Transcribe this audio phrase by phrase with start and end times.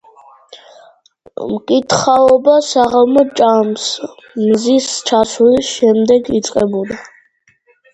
[1.49, 3.87] მკითხაობა საღამო ჟამს,
[4.41, 7.05] მზის ჩასვლის შემდეგ იწყებოდა.